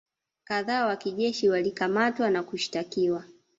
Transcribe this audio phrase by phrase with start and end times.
[0.43, 3.25] kadhaa wa kijeshi walikamatwa na kushtakiwa